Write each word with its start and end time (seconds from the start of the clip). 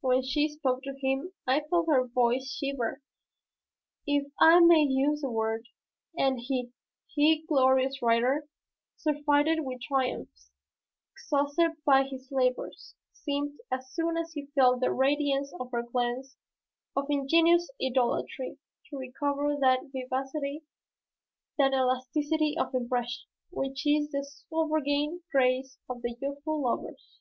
When 0.00 0.22
she 0.22 0.48
spoke 0.48 0.82
to 0.84 0.94
him, 0.98 1.34
I 1.46 1.60
felt 1.68 1.86
her 1.88 2.06
voice 2.08 2.50
shiver, 2.50 3.02
if 4.06 4.26
I 4.40 4.58
may 4.60 4.80
use 4.88 5.20
the 5.20 5.30
word, 5.30 5.68
and 6.16 6.40
he, 6.40 6.70
he 7.08 7.44
glorious 7.46 8.00
writer, 8.00 8.48
surfeited 8.96 9.60
with 9.66 9.82
triumphs, 9.86 10.50
exhausted 11.12 11.72
by 11.84 12.04
his 12.04 12.28
labors, 12.32 12.94
seemed, 13.12 13.58
as 13.70 13.90
soon 13.92 14.16
as 14.16 14.32
he 14.32 14.46
felt 14.54 14.80
the 14.80 14.90
radiance 14.94 15.52
of 15.60 15.70
her 15.72 15.82
glance 15.82 16.38
of 16.96 17.04
ingenuous 17.10 17.70
idolatry, 17.78 18.56
to 18.88 18.96
recover 18.96 19.56
that 19.60 19.90
vivacity, 19.94 20.62
that 21.58 21.74
elasticity 21.74 22.56
of 22.58 22.72
impression, 22.74 23.28
which 23.50 23.86
is 23.86 24.08
the 24.10 24.24
sovereign 24.24 25.22
grace 25.30 25.76
of 25.90 26.00
youthful 26.18 26.62
lovers. 26.62 27.20